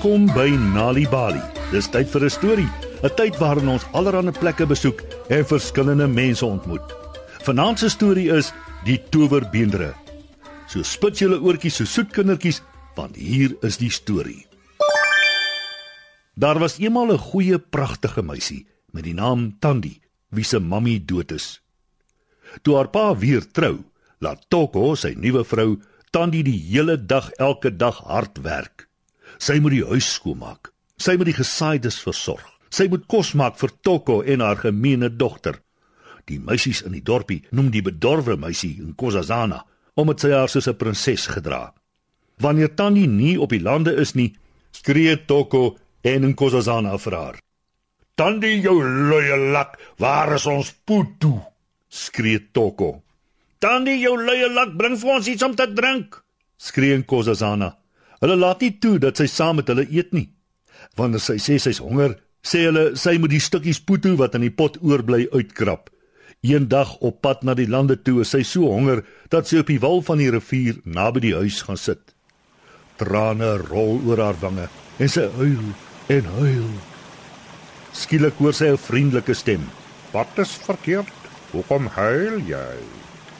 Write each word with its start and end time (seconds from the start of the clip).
Welkom 0.00 0.30
by 0.32 0.48
Nali 0.56 1.02
Bali. 1.12 1.42
Dis 1.68 1.84
tyd 1.92 2.08
vir 2.08 2.24
'n 2.24 2.30
storie, 2.32 2.70
'n 3.04 3.10
tyd 3.16 3.36
waarin 3.36 3.68
ons 3.68 3.84
allerlei 3.92 4.32
plekke 4.32 4.66
besoek 4.66 5.04
en 5.28 5.44
verskillende 5.44 6.06
mense 6.08 6.46
ontmoet. 6.46 6.94
Vanaand 7.44 7.78
se 7.78 7.88
storie 7.88 8.32
is 8.32 8.52
Die 8.84 8.96
Towerbeendere. 9.10 9.92
So 10.68 10.82
spit 10.82 11.18
julle 11.18 11.36
oortjies 11.36 11.76
so 11.76 11.84
soet 11.84 12.12
kindertjies, 12.12 12.62
want 12.96 13.16
hier 13.16 13.56
is 13.60 13.76
die 13.76 13.90
storie. 13.90 14.46
Daar 16.34 16.58
was 16.58 16.78
eendag 16.78 17.12
'n 17.12 17.18
goeie, 17.18 17.58
pragtige 17.58 18.22
meisie 18.22 18.66
met 18.92 19.04
die 19.04 19.14
naam 19.14 19.58
Tandi, 19.58 20.00
wie 20.30 20.44
se 20.44 20.60
mammie 20.60 21.04
dood 21.04 21.32
is. 21.32 21.60
Toe 22.62 22.76
haar 22.76 22.88
pa 22.88 23.16
weer 23.16 23.44
trou, 23.52 23.84
laat 24.18 24.48
Toko, 24.48 24.94
sy 24.94 25.14
nuwe 25.18 25.44
vrou, 25.44 25.78
Tandi 26.10 26.42
die 26.42 26.58
hele 26.72 26.96
dag 26.96 27.30
elke 27.36 27.76
dag 27.76 27.98
hard 27.98 28.38
werk. 28.42 28.89
Sy 29.38 29.60
moet 29.60 29.72
die 29.72 29.84
huis 29.84 30.14
skoonmaak. 30.14 30.72
Sy 30.96 31.16
moet 31.16 31.26
die 31.26 31.38
gesaaides 31.38 32.00
versorg. 32.00 32.46
Sy 32.70 32.86
moet 32.88 33.06
kos 33.10 33.34
maak 33.34 33.58
vir 33.58 33.70
Toko 33.82 34.22
en 34.22 34.40
haar 34.40 34.56
gemeene 34.56 35.10
dogter. 35.10 35.60
Die 36.26 36.38
meisies 36.38 36.82
in 36.86 36.92
die 36.92 37.02
dorpie 37.02 37.42
noem 37.50 37.70
die 37.74 37.82
bedorwe 37.82 38.36
meisie 38.36 38.78
Nkosazana 38.82 39.64
omdat 40.00 40.22
sy 40.22 40.30
haar 40.32 40.48
soos 40.48 40.68
'n 40.68 40.76
prinses 40.76 41.26
gedra. 41.26 41.74
Wanneer 42.38 42.74
Tannie 42.74 43.06
nie 43.06 43.36
op 43.40 43.50
die 43.50 43.60
lande 43.60 43.92
is 43.96 44.14
nie, 44.14 44.34
skree 44.72 45.16
Toko 45.26 45.76
en 46.02 46.22
Nkosazana 46.30 46.98
vir 46.98 47.14
haar. 47.14 47.36
"Tannie, 48.14 48.60
jou 48.60 48.82
luie 48.82 49.36
lak, 49.52 49.78
waar 49.98 50.34
is 50.34 50.46
ons 50.46 50.72
putu?" 50.84 51.40
skree 51.88 52.50
Toko. 52.52 53.02
"Tannie, 53.58 54.00
jou 54.00 54.16
luie 54.16 54.48
lak, 54.48 54.76
bring 54.76 54.96
vir 54.96 55.10
ons 55.10 55.26
iets 55.26 55.42
om 55.42 55.54
te 55.54 55.72
drink," 55.72 56.22
skree 56.56 56.96
Nkosazana. 56.98 57.76
Hulle 58.20 58.36
laat 58.36 58.60
nie 58.60 58.74
toe 58.76 58.98
dat 59.00 59.16
sy 59.16 59.26
saam 59.32 59.56
met 59.60 59.70
hulle 59.72 59.86
eet 59.88 60.12
nie. 60.12 60.28
Wanneer 60.96 61.22
sy 61.24 61.38
sê 61.40 61.56
sy's 61.60 61.80
honger, 61.80 62.18
sê 62.44 62.66
hulle 62.66 62.90
sy 63.00 63.16
moet 63.20 63.32
die 63.32 63.40
stukkies 63.40 63.80
poeto 63.80 64.12
wat 64.20 64.36
in 64.36 64.44
die 64.44 64.52
pot 64.52 64.76
oorbly 64.84 65.26
uitkrap. 65.32 65.88
Eendag 66.44 66.94
op 67.04 67.20
pad 67.24 67.42
na 67.44 67.54
die 67.56 67.68
lande 67.68 67.96
toe 68.00 68.20
is 68.24 68.32
sy 68.32 68.42
so 68.44 68.68
honger 68.68 69.02
dat 69.32 69.48
sy 69.48 69.60
op 69.60 69.72
die 69.72 69.80
wal 69.80 70.00
van 70.04 70.20
die 70.20 70.30
rivier 70.32 70.80
naby 70.84 71.24
die 71.26 71.34
huis 71.36 71.62
gaan 71.64 71.80
sit. 71.80 72.14
Trane 73.00 73.54
rol 73.64 74.00
oor 74.08 74.20
haar 74.20 74.40
wange 74.40 74.68
en 75.00 75.12
sy 75.12 75.26
huil 75.36 75.72
en 76.12 76.30
huil. 76.40 76.70
Skielik 77.96 78.36
hoor 78.40 78.56
sy 78.56 78.68
'n 78.72 78.76
vriendelike 78.76 79.34
stem. 79.34 79.64
"Wat 80.12 80.38
is 80.38 80.52
verkeerd? 80.68 81.12
Hoekom 81.52 81.86
huil 81.86 82.40
jy?" 82.40 82.76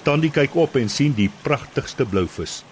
Tandie 0.05 0.31
kyk 0.31 0.57
op 0.57 0.77
en 0.77 0.89
sien 0.89 1.13
die 1.13 1.31
pragtigste 1.43 2.05
blouvis. 2.07 2.65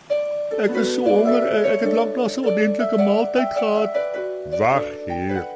Ek 0.59 0.75
is 0.75 0.89
so 0.97 1.07
honger. 1.07 1.45
Ek 1.71 1.85
het 1.85 1.93
lanklaas 1.95 2.35
'n 2.35 2.49
ordentlike 2.51 2.99
maaltyd 2.99 3.53
gehad. 3.61 3.95
Wag 4.59 4.87
hier, 5.07 5.47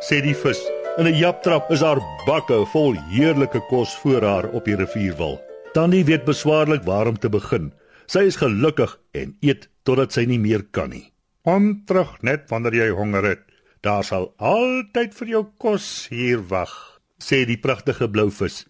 sê 0.00 0.22
die 0.24 0.34
vis. 0.34 0.60
In 0.96 1.04
'n 1.04 1.14
japtrap 1.14 1.70
is 1.70 1.84
haar 1.84 2.00
bakke 2.24 2.64
vol 2.72 2.96
heerlike 3.12 3.60
kos 3.68 3.92
voor 4.00 4.22
haar 4.22 4.48
op 4.48 4.64
die 4.64 4.76
rivierwal. 4.76 5.40
Tannie 5.72 6.04
weet 6.04 6.24
beswaarlik 6.24 6.82
waar 6.84 7.06
om 7.06 7.18
te 7.18 7.28
begin. 7.28 7.72
Sy 8.06 8.18
is 8.20 8.36
gelukkig 8.36 8.98
en 9.12 9.36
eet 9.40 9.68
totdat 9.82 10.12
sy 10.12 10.24
nie 10.24 10.38
meer 10.38 10.62
kan 10.70 10.90
nie. 10.90 11.12
Kom 11.44 11.82
terug 11.84 12.22
net 12.22 12.48
wanneer 12.48 12.74
jy 12.74 12.90
honger 12.90 13.24
het. 13.24 13.42
Daar 13.80 14.04
sal 14.04 14.32
altyd 14.38 15.14
vir 15.14 15.28
jou 15.28 15.46
kos 15.58 16.06
hier 16.08 16.40
wag, 16.48 17.00
sê 17.18 17.44
die 17.44 17.60
pragtige 17.60 18.08
blou 18.08 18.30
vis. 18.30 18.66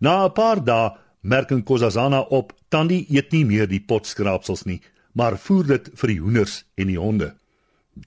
Na 0.00 0.24
'n 0.24 0.32
paar 0.32 0.64
dae 0.64 0.90
merk 1.22 1.50
Nkosazana 1.50 2.20
op, 2.20 2.52
Tannie 2.68 3.06
eet 3.08 3.32
nie 3.32 3.44
meer 3.44 3.68
die 3.68 3.84
potskraapsels 3.86 4.64
nie 4.64 4.82
maar 5.12 5.38
voer 5.38 5.66
dit 5.66 5.90
vir 6.00 6.12
die 6.12 6.20
hoenders 6.20 6.64
en 6.76 6.90
die 6.92 6.98
honde. 6.98 7.32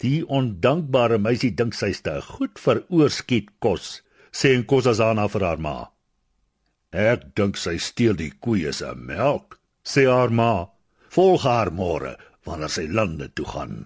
Die 0.02 0.26
ondankbare 0.26 1.18
meisie 1.22 1.52
dink 1.54 1.76
sy's 1.78 2.02
te 2.02 2.18
goed 2.26 2.58
vir 2.62 2.82
oorskiet 2.90 3.52
kos, 3.62 4.02
sê 4.34 4.56
Nkosazana 4.58 5.28
vir 5.30 5.46
haar 5.46 5.62
ma. 5.62 5.76
Ek 6.92 7.36
dink 7.38 7.60
sy 7.60 7.78
steel 7.78 8.16
die 8.18 8.32
koeie 8.42 8.74
se 8.74 8.94
melk, 8.96 9.60
sê 9.84 10.08
haar 10.10 10.34
ma. 10.34 10.68
Volg 11.14 11.46
haar 11.48 11.72
môre 11.72 12.16
wanneer 12.46 12.72
sy 12.72 12.88
lande 12.90 13.30
toe 13.36 13.46
gaan. 13.48 13.86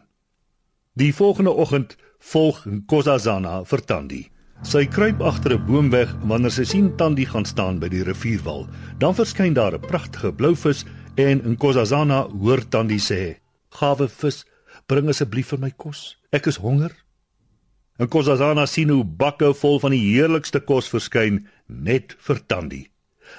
Die 1.00 1.12
volgende 1.14 1.52
oggend 1.52 1.98
volg 2.32 2.64
Nkosazana 2.66 3.64
vir 3.70 3.84
Tandi. 3.92 4.24
Sy 4.68 4.86
kruip 4.92 5.22
agter 5.24 5.54
'n 5.56 5.66
boom 5.66 5.90
weg 5.92 6.10
wanneer 6.24 6.52
sy 6.52 6.66
sien 6.68 6.96
Tandi 6.98 7.26
gaan 7.26 7.46
staan 7.46 7.80
by 7.80 7.88
die 7.88 8.04
rivierwal. 8.04 8.68
Dan 9.00 9.16
verskyn 9.16 9.54
daar 9.54 9.76
'n 9.76 9.88
pragtige 9.88 10.32
blou 10.32 10.56
vis 10.56 10.86
En 11.16 11.42
Nkosazana 11.54 12.28
hoor 12.28 12.62
Tandi 12.70 13.00
sê: 13.00 13.38
"Gawe 13.70 14.08
vis, 14.08 14.46
bring 14.88 15.10
asseblief 15.10 15.50
vir 15.50 15.60
my 15.60 15.72
kos. 15.72 16.18
Ek 16.32 16.48
is 16.48 16.58
honger." 16.58 16.92
Nkosazana 18.00 18.66
sien 18.66 18.90
hoe 18.90 19.04
bakke 19.04 19.54
vol 19.54 19.80
van 19.80 19.92
die 19.92 20.14
heerlikste 20.14 20.60
kos 20.60 20.88
verskyn 20.88 21.48
net 21.68 22.16
vir 22.28 22.40
Tandi. 22.48 22.84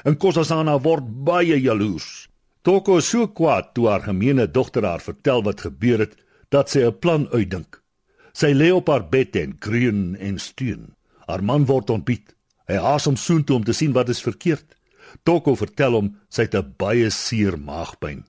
Nkosazana 0.05 0.79
word 0.85 1.07
baie 1.25 1.57
jaloers. 1.61 2.29
Toko 2.63 3.01
so 3.01 3.27
kwaad 3.29 3.73
toe 3.75 3.89
haar 3.89 4.03
gemeene 4.05 4.47
dogter 4.47 4.85
haar 4.85 5.01
vertel 5.01 5.43
wat 5.43 5.65
gebeur 5.65 5.99
het, 6.05 6.17
dat 6.51 6.69
sy 6.69 6.85
'n 6.85 6.99
plan 6.99 7.29
uitdink. 7.33 7.81
Sy 8.33 8.53
lê 8.53 8.71
op 8.73 8.89
haar 8.89 9.09
bed 9.09 9.37
en 9.37 9.59
kreun 9.59 10.17
en 10.17 10.39
steun. 10.39 10.95
Haar 11.27 11.43
man 11.43 11.65
word 11.67 11.91
ontbied. 11.91 12.35
Hy 12.69 12.77
haas 12.77 13.05
hom 13.05 13.17
soontoe 13.17 13.57
om 13.57 13.65
te 13.65 13.73
sien 13.73 13.93
wat 13.93 14.09
is 14.09 14.23
verkeerd. 14.23 14.77
Toko 15.25 15.55
vertel 15.55 15.93
hom 15.93 16.09
sy 16.29 16.43
het 16.43 16.55
'n 16.55 16.75
baie 16.79 17.11
seer 17.11 17.59
maagpyn. 17.59 18.25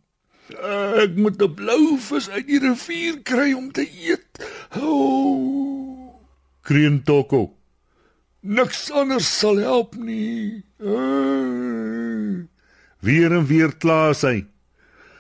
Ek 1.03 1.15
moet 1.15 1.41
'n 1.41 1.55
blou 1.55 1.97
vis 1.97 2.29
uit 2.29 2.47
die 2.47 2.59
rivier 2.59 3.21
kry 3.23 3.53
om 3.53 3.71
te 3.71 3.85
eet. 3.87 4.41
O! 4.75 6.19
Kreun 6.61 7.03
Toko. 7.03 7.55
Niks 8.41 8.91
anders 8.91 9.27
sal 9.39 9.57
help 9.57 9.95
nie. 9.95 10.63
Weer 12.99 13.31
en 13.31 13.45
weer 13.45 13.75
kla 13.77 14.13
sy. 14.13 14.45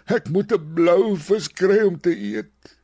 Ek 0.05 0.29
moet 0.29 0.51
'n 0.51 0.73
blou 0.73 1.15
vis 1.17 1.47
kry 1.47 1.81
om 1.85 1.99
te 1.99 2.11
eet. 2.11 2.77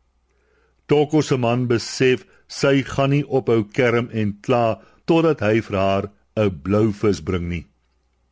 Toko 0.88 1.22
se 1.22 1.38
man 1.38 1.68
besef 1.68 2.26
sy 2.48 2.84
gaan 2.84 3.09
nie 3.09 3.26
ophou 3.28 3.64
kerm 3.64 4.09
en 4.12 4.38
kla 4.42 4.80
totdat 5.06 5.40
hy 5.40 5.59
vir 5.62 5.78
haar 5.78 6.06
'n 6.38 6.62
blou 6.64 6.92
vis 6.94 7.20
bring 7.22 7.50
nie. 7.50 7.66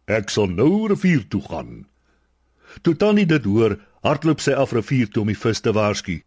Ek 0.06 0.30
sal 0.30 0.52
nou 0.54 0.86
rivier 0.86 1.24
toe 1.34 1.42
gaan. 1.42 1.86
Toe 2.86 2.94
Tannie 2.94 3.26
dit 3.26 3.46
hoor, 3.50 3.80
hardloop 4.06 4.42
sy 4.44 4.54
af 4.54 4.74
rivier 4.76 5.10
toe 5.10 5.24
om 5.24 5.32
die 5.32 5.40
vis 5.40 5.64
te 5.66 5.74
waarsku. 5.74 6.20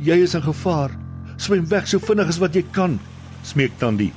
Jy 0.00 0.16
is 0.24 0.36
in 0.38 0.44
gevaar. 0.46 0.94
Swem 1.36 1.66
weg 1.68 1.86
so 1.90 2.00
vinnig 2.00 2.30
as 2.32 2.40
wat 2.40 2.56
jy 2.56 2.64
kan, 2.72 2.96
smeek 3.44 3.76
Tannie. 3.78 4.14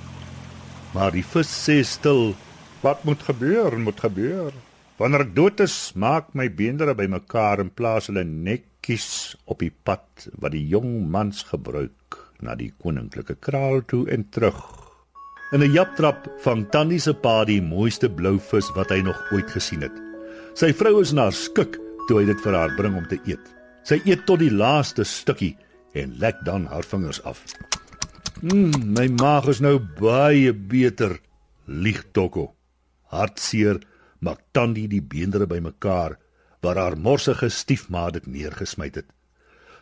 Maar 0.96 1.12
die 1.12 1.26
vis 1.28 1.52
sê 1.52 1.82
stil, 1.84 2.32
wat 2.82 3.04
moet 3.06 3.22
gebeur, 3.28 3.76
moet 3.80 4.00
gebeur. 4.00 4.56
Wanneer 4.98 5.26
ek 5.28 5.36
dood 5.36 5.64
is, 5.64 5.76
maak 5.96 6.32
my 6.38 6.48
beendere 6.48 6.96
bymekaar 6.96 7.62
en 7.64 7.72
plaas 7.74 8.08
hulle 8.08 8.24
netjies 8.24 9.36
op 9.46 9.60
die 9.60 9.74
pad 9.74 10.30
wat 10.40 10.56
die 10.56 10.64
jong 10.72 11.10
mans 11.12 11.44
gebruik 11.52 12.20
na 12.42 12.56
die 12.56 12.72
koninklike 12.80 13.36
kraal 13.44 13.84
toe 13.92 14.06
en 14.14 14.30
terug. 14.32 14.81
In 15.52 15.60
'n 15.64 15.74
japtrap 15.76 16.28
vang 16.44 16.70
Tannie 16.72 17.00
se 17.00 17.12
pa 17.14 17.44
die 17.44 17.62
mooiste 17.62 18.08
blou 18.10 18.38
vis 18.40 18.70
wat 18.76 18.90
hy 18.90 19.02
nog 19.04 19.18
ooit 19.36 19.50
gesien 19.52 19.82
het. 19.84 19.98
Sy 20.56 20.70
vrou 20.72 21.02
is 21.02 21.12
na 21.12 21.26
skik 21.32 21.76
toe 22.08 22.22
hy 22.22 22.26
dit 22.30 22.40
vir 22.46 22.56
haar 22.56 22.72
bring 22.78 22.96
om 22.96 23.08
te 23.08 23.20
eet. 23.28 23.44
Sy 23.84 24.00
eet 24.06 24.24
tot 24.26 24.40
die 24.40 24.52
laaste 24.52 25.04
stukkie 25.04 25.58
en 25.92 26.16
lek 26.24 26.40
dan 26.48 26.70
haar 26.72 26.88
vingers 26.88 27.20
af. 27.28 27.44
Mmm, 28.42 28.96
my 28.96 29.10
maag 29.20 29.52
is 29.52 29.60
nou 29.60 29.76
baie 30.00 30.54
beter, 30.54 31.20
lieg 31.68 32.00
Toko. 32.16 32.56
Hartseer 33.12 33.84
maak 34.24 34.40
Tannie 34.56 34.88
die 34.88 35.04
beendere 35.04 35.52
bymekaar 35.52 36.16
waar 36.62 36.80
haar 36.80 36.96
morsige 36.96 37.50
stiefma 37.50 38.10
dit 38.10 38.26
neergesmy 38.26 38.88
het. 38.88 39.06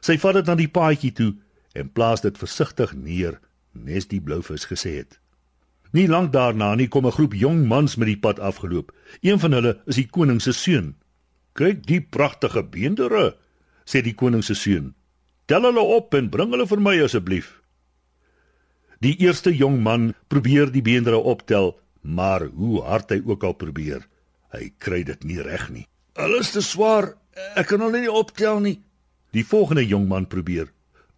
Sy 0.01 0.17
vat 0.17 0.33
dit 0.33 0.47
na 0.47 0.55
die 0.55 0.71
paadjie 0.71 1.13
toe 1.13 1.35
en 1.75 1.93
plaas 1.93 2.25
dit 2.25 2.37
versigtig 2.37 2.97
neer, 2.97 3.37
nes 3.73 4.09
die 4.09 4.21
blou 4.21 4.41
vis 4.41 4.65
gesê 4.65 4.97
het. 5.05 5.19
Nie 5.91 6.05
lank 6.07 6.33
daarna 6.33 6.75
nie 6.75 6.87
kom 6.87 7.05
'n 7.05 7.11
groep 7.11 7.33
jong 7.33 7.67
mans 7.67 7.95
met 7.95 8.07
die 8.07 8.19
pad 8.19 8.39
afgeloop. 8.39 8.91
Een 9.21 9.39
van 9.39 9.51
hulle 9.51 9.81
is 9.85 9.95
die 9.95 10.07
koning 10.07 10.41
se 10.41 10.51
seun. 10.51 10.95
"Kyk 11.53 11.85
die 11.85 12.01
pragtige 12.01 12.63
beendere," 12.63 13.35
sê 13.85 14.01
die 14.01 14.13
koning 14.13 14.43
se 14.43 14.53
seun. 14.53 14.93
"Tel 15.45 15.61
hulle 15.61 15.79
op 15.79 16.13
en 16.13 16.29
bring 16.29 16.51
hulle 16.51 16.67
vir 16.67 16.81
my 16.81 17.03
asseblief." 17.03 17.61
Die 18.99 19.17
eerste 19.17 19.55
jong 19.55 19.81
man 19.81 20.13
probeer 20.27 20.71
die 20.71 20.81
beendere 20.81 21.17
optel, 21.17 21.79
maar 22.01 22.45
hoe 22.45 22.81
hard 22.83 23.09
hy 23.09 23.21
ook 23.25 23.43
al 23.43 23.53
probeer, 23.53 24.07
hy 24.51 24.71
kry 24.77 25.03
dit 25.03 25.23
nie 25.23 25.41
reg 25.41 25.69
nie. 25.69 25.87
"Hulle 26.13 26.39
is 26.39 26.51
te 26.51 26.61
swaar. 26.61 27.15
Ek 27.55 27.67
kan 27.67 27.79
hulle 27.79 27.99
nie 27.99 28.11
optel 28.11 28.59
nie." 28.59 28.81
Die 29.31 29.45
volgende 29.45 29.87
jong 29.87 30.07
man 30.07 30.27
probeer. 30.27 30.71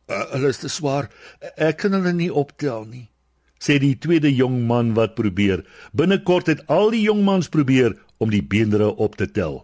"Hulle 0.07 0.47
is 0.47 0.57
te 0.57 0.69
swaar. 0.69 1.09
Ek 1.57 1.77
kan 1.77 1.91
hulle 1.91 2.13
nie 2.13 2.33
optel 2.33 2.85
nie." 2.85 3.11
Sê 3.61 3.77
die 3.77 3.95
tweede 4.01 4.31
jong 4.33 4.65
man 4.67 4.95
wat 4.97 5.13
probeer. 5.15 5.61
Binnekort 5.93 6.49
het 6.49 6.65
al 6.67 6.89
die 6.95 7.03
jong 7.05 7.21
mans 7.27 7.49
probeer 7.53 7.93
om 8.17 8.33
die 8.33 8.43
beendere 8.43 8.89
op 8.97 9.15
te 9.21 9.29
tel. 9.29 9.61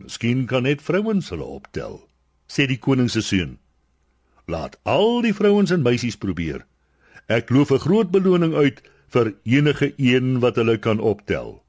Miskien 0.00 0.46
kan 0.46 0.64
net 0.64 0.82
vrouens 0.82 1.28
hulle 1.34 1.44
optel, 1.44 2.00
sê 2.48 2.68
die 2.70 2.80
koning 2.80 3.10
se 3.12 3.20
seun. 3.22 3.58
Laat 4.48 4.78
al 4.88 5.20
die 5.26 5.34
vrouens 5.36 5.72
en 5.74 5.84
meisies 5.84 6.16
probeer. 6.16 6.64
Ek 7.28 7.50
loof 7.50 7.72
'n 7.72 7.84
groot 7.84 8.10
beloning 8.10 8.54
uit 8.54 8.80
vir 9.12 9.34
enige 9.44 9.92
een 9.96 10.40
wat 10.40 10.56
hulle 10.56 10.78
kan 10.78 11.00
optel. 11.00 11.62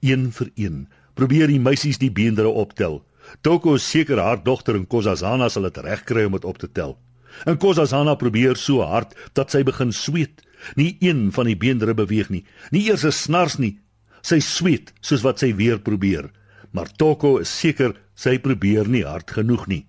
Een 0.00 0.30
vir 0.32 0.50
een 0.54 0.88
probeer 1.14 1.48
die 1.48 1.60
meisies 1.60 1.98
die 1.98 2.12
beendere 2.12 2.48
optel. 2.48 3.02
Toko 3.40 3.76
seker 3.76 4.20
haar 4.20 4.42
dogter 4.44 4.76
en 4.76 4.86
Kozazana 4.86 5.48
sal 5.48 5.62
dit 5.62 5.76
regkry 5.76 6.24
om 6.24 6.32
dit 6.32 6.44
op 6.44 6.58
te 6.58 6.72
tel. 6.72 6.98
En 7.46 7.58
Kozazana 7.58 8.14
probeer 8.14 8.56
so 8.56 8.82
hard 8.82 9.14
dat 9.32 9.50
sy 9.50 9.62
begin 9.62 9.92
sweet. 9.92 10.43
Nie 10.76 10.96
een 11.00 11.32
van 11.32 11.46
die 11.46 11.56
beendere 11.56 11.94
beweeg 11.94 12.30
nie. 12.30 12.44
Nie 12.70 12.88
eers 12.88 13.04
'n 13.04 13.12
snars 13.12 13.58
nie. 13.58 13.78
Sy 14.22 14.38
sweet 14.40 14.92
soos 15.00 15.22
wat 15.22 15.38
sy 15.38 15.54
weer 15.54 15.78
probeer. 15.78 16.30
Maar 16.70 16.92
Toko 16.96 17.38
is 17.38 17.58
seker 17.60 17.94
sy 18.14 18.38
probeer 18.38 18.88
nie 18.88 19.04
hard 19.04 19.30
genoeg 19.30 19.66
nie. 19.66 19.86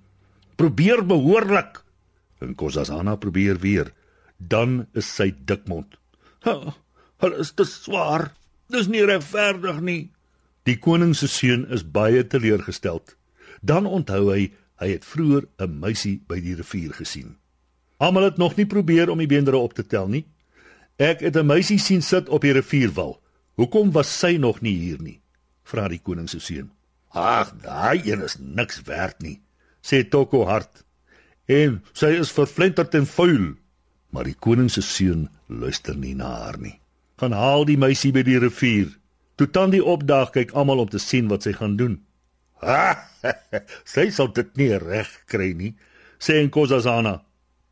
Probeer 0.56 1.06
behoorlik. 1.06 1.84
En 2.42 2.56
Kozazana 2.56 3.16
probeer 3.16 3.60
weer. 3.60 3.94
Dan 4.38 4.88
is 4.94 5.16
sy 5.16 5.34
dikmond. 5.46 5.96
Hulle 6.44 7.40
is 7.40 7.52
te 7.52 7.66
swaar. 7.66 8.34
Dis 8.70 8.88
nie 8.88 9.06
regverdig 9.06 9.80
nie. 9.82 10.12
Die 10.66 10.78
koning 10.82 11.14
se 11.16 11.28
seun 11.28 11.68
is 11.74 11.84
baie 11.84 12.24
teleurgesteld. 12.28 13.16
Dan 13.62 13.86
onthou 13.86 14.32
hy 14.34 14.52
hy 14.82 14.90
het 14.92 15.06
vroeër 15.08 15.46
'n 15.64 15.80
meisie 15.80 16.22
by 16.28 16.40
die 16.42 16.56
rivier 16.56 16.94
gesien. 16.94 17.38
Almal 17.98 18.24
het 18.24 18.38
nog 18.38 18.56
nie 18.56 18.66
probeer 18.66 19.10
om 19.10 19.18
die 19.18 19.28
beendere 19.28 19.58
op 19.58 19.74
te 19.74 19.86
tel 19.86 20.08
nie. 20.08 20.26
Ek 20.98 21.20
het 21.20 21.36
'n 21.36 21.46
meisie 21.46 21.80
sien 21.80 22.02
sit 22.02 22.30
op 22.30 22.42
die 22.42 22.54
rivierwal. 22.54 23.22
Hoekom 23.56 23.92
was 23.92 24.20
sy 24.20 24.38
nog 24.38 24.62
nie 24.62 24.76
hier 24.76 25.02
nie? 25.02 25.22
vra 25.64 25.88
die 25.88 26.00
koning 26.00 26.30
se 26.30 26.40
seun. 26.40 26.72
Ag, 27.16 27.54
daai 27.64 28.02
een 28.06 28.22
is 28.22 28.38
niks 28.40 28.82
werd 28.88 29.22
nie, 29.22 29.42
sê 29.82 30.04
Toko 30.10 30.46
hard. 30.46 30.84
En 31.46 31.82
sy 31.94 32.14
is 32.20 32.32
verflenterd 32.32 32.94
en 32.94 33.06
vuil. 33.06 33.56
Maar 34.10 34.24
die 34.24 34.38
koning 34.40 34.70
se 34.72 34.82
seun 34.82 35.30
luister 35.48 35.96
nie 35.96 36.14
na 36.16 36.30
haar 36.44 36.60
nie. 36.60 36.80
Gaan 37.18 37.32
haal 37.32 37.66
die 37.66 37.78
meisie 37.78 38.12
by 38.12 38.24
die 38.24 38.40
rivier. 38.40 38.92
Toe 39.36 39.48
Tandi 39.48 39.82
opdaag, 39.82 40.32
kyk 40.32 40.54
almal 40.56 40.86
om 40.86 40.90
te 40.90 41.00
sien 41.00 41.28
wat 41.28 41.44
sy 41.44 41.56
gaan 41.56 41.76
doen. 41.80 42.00
Ha! 42.64 42.96
sy 43.96 44.10
sal 44.16 44.32
dit 44.34 44.56
nie 44.58 44.72
reg 44.80 45.12
kry 45.28 45.52
nie, 45.58 45.74
sê 46.20 46.40
Nkosazana. 46.46 47.20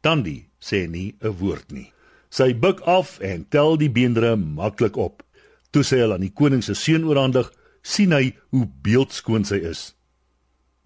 Tandi 0.04 0.42
sê 0.60 0.88
nie 0.90 1.16
'n 1.22 1.36
woord 1.40 1.72
nie. 1.72 1.93
Sy 2.34 2.50
buig 2.58 2.80
af 2.90 3.20
en 3.22 3.46
tel 3.54 3.76
die 3.78 3.92
beendere 3.94 4.34
maklik 4.36 4.98
op. 4.98 5.22
Toe 5.70 5.84
sy 5.86 6.00
al 6.02 6.16
aan 6.16 6.26
die 6.26 6.34
koning 6.34 6.64
se 6.66 6.74
seun 6.74 7.06
oorhandig, 7.06 7.52
sien 7.86 8.14
hy 8.16 8.32
hoe 8.50 8.66
beeldskoon 8.86 9.46
sy 9.46 9.60
is. 9.70 9.92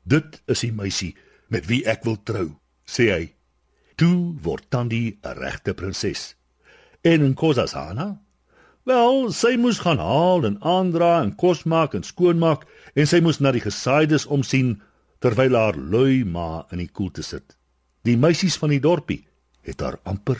Dit 0.03 0.41
is 0.51 0.65
die 0.65 0.73
meisie 0.75 1.13
met 1.47 1.69
wie 1.69 1.85
ek 1.87 2.03
wil 2.03 2.17
trou, 2.27 2.49
sê 2.83 3.07
hy. 3.13 3.23
Toe 3.95 4.35
word 4.43 4.67
Tandi 4.69 5.17
'n 5.23 5.37
regte 5.39 5.73
prinses. 5.73 6.35
En 7.03 7.23
Nkosazana 7.31 8.17
Wel, 8.87 9.31
sy 9.35 9.57
moes 9.59 9.81
gaan 9.83 9.99
haal 9.99 10.45
en 10.47 10.61
aandra 10.63 11.19
en 11.19 11.33
kos 11.35 11.65
maak 11.67 11.93
en 11.93 12.03
skoonmaak 12.07 12.61
en 12.95 13.07
sy 13.07 13.19
moes 13.19 13.41
na 13.43 13.51
die 13.51 13.59
gesaaides 13.59 14.25
omsien 14.31 14.77
terwyl 15.19 15.57
haar 15.59 15.75
lui 15.75 16.23
ma 16.23 16.63
in 16.71 16.79
die 16.79 16.87
koelte 16.87 17.23
sit. 17.23 17.57
Die 18.07 18.15
meisies 18.15 18.55
van 18.55 18.71
die 18.71 18.79
dorpie 18.79 19.25
het 19.67 19.83
haar 19.83 19.99
amper 20.07 20.39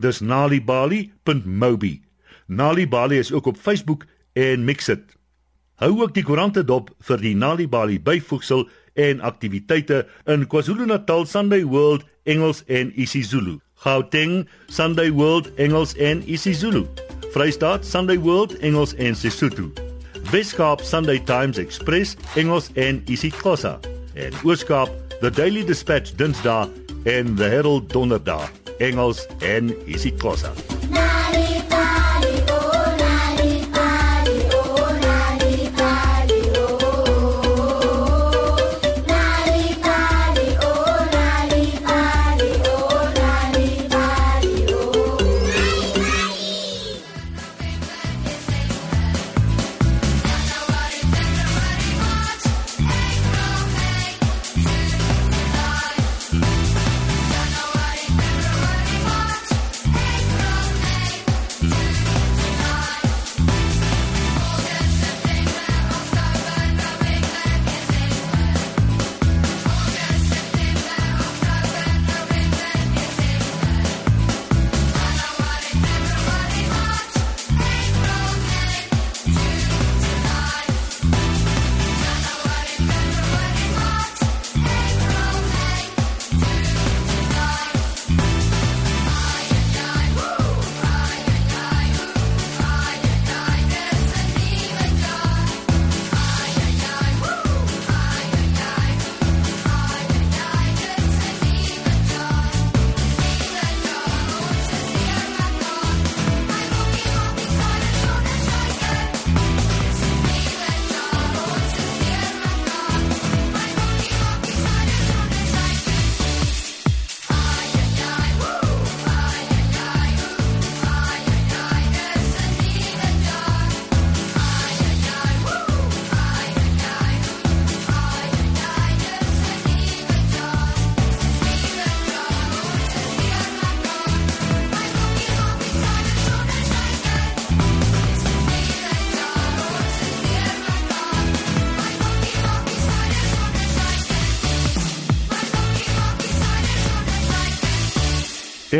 Dis 0.00 0.20
nalibali.mobi. 0.20 2.00
Nalibali 2.46 3.18
is 3.18 3.32
ook 3.32 3.46
op 3.46 3.56
Facebook 3.56 4.04
en 4.32 4.64
Mixit. 4.64 5.16
Hou 5.74 6.00
ook 6.02 6.14
die 6.14 6.24
koerante 6.24 6.64
dop 6.64 6.90
vir 7.04 7.20
die 7.20 7.34
Nalibali 7.36 8.00
byvoegsel 8.00 8.66
en 8.94 9.20
aktiwiteite 9.20 10.06
in 10.26 10.46
KwaZulu-Natal 10.48 11.26
Sunday 11.26 11.64
World 11.64 12.04
Engels 12.24 12.64
en 12.66 12.92
isiZulu. 13.00 13.58
Gauteng 13.84 14.48
Sunday 14.68 15.12
World 15.12 15.54
Engels 15.54 15.94
en 15.96 16.24
isiZulu. 16.26 16.84
Vrystaat 17.32 17.86
Sunday 17.86 18.18
World 18.18 18.58
Engels 18.58 18.94
en 18.94 19.16
Sesotho. 19.16 19.70
Weskaap 20.30 20.80
Sunday 20.80 21.20
Times 21.24 21.58
Express 21.58 22.16
Engels 22.34 22.70
en 22.74 23.02
isiXhosa. 23.06 23.78
En 24.14 24.32
Ooskaap 24.44 24.90
The 25.20 25.30
Daily 25.30 25.64
Dispatch 25.64 26.16
Dinsdae 26.16 26.68
en 27.04 27.36
The 27.36 27.44
Herald 27.44 27.92
Donderdag 27.92 28.59
Engels 28.80 29.26
en 29.40 29.74
isiXhosa. 29.86 30.52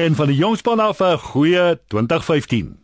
En 0.00 0.14
van 0.14 0.26
die 0.26 0.36
jongspan 0.36 0.80
af 0.80 1.00
'n 1.00 1.18
goeie 1.18 1.78
2015. 1.86 2.79